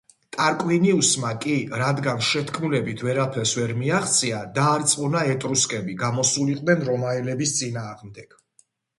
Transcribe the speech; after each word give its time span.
ტარკვინიუსმა 0.35 1.31
კი, 1.41 1.55
რადგან 1.81 2.23
შეთქმულებით 2.29 3.03
ვერაფერს 3.07 3.51
ვერ 3.59 3.73
მიაღწია, 3.81 4.39
დაარწმუნა 4.55 5.21
ეტრუსკები 5.33 5.95
გამოსულიყვნენ 6.05 6.81
რომაელების 6.89 7.53
წინააღმდეგ. 7.59 8.35